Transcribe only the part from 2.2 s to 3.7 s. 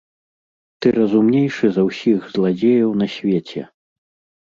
зладзеяў на свеце!